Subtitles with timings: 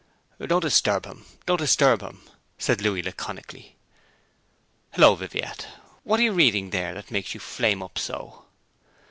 [0.43, 2.23] 'Don't disturb him, don't disturb him,'
[2.57, 3.75] said Louis laconically.
[4.95, 5.67] 'Hullo, Viviette,
[6.03, 8.45] what are you reading there that makes you flame up so?'